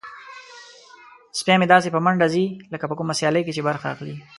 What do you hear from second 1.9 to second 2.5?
په منډه ځي